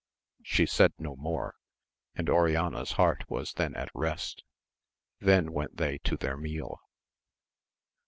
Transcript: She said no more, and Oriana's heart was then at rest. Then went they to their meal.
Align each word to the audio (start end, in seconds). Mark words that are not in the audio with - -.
She 0.41 0.65
said 0.65 0.93
no 0.97 1.15
more, 1.15 1.53
and 2.15 2.27
Oriana's 2.27 2.93
heart 2.93 3.23
was 3.29 3.53
then 3.53 3.75
at 3.75 3.91
rest. 3.93 4.43
Then 5.19 5.51
went 5.53 5.77
they 5.77 5.99
to 5.99 6.17
their 6.17 6.37
meal. 6.37 6.79